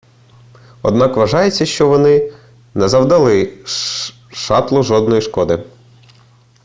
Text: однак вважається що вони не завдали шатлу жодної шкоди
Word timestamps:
однак 0.81 1.15
вважається 1.17 1.65
що 1.65 1.87
вони 1.87 2.33
не 2.73 2.87
завдали 2.89 3.57
шатлу 4.31 4.83
жодної 4.83 5.21
шкоди 5.21 5.63